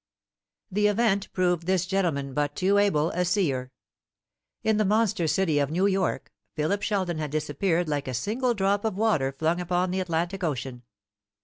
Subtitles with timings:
[0.71, 3.71] The event proved this gentleman but too able a seer.
[4.63, 8.83] In the monster city of New York Philip Sheldon had disappeared like a single drop
[8.83, 10.81] of water flung upon the Atlantic Ocean.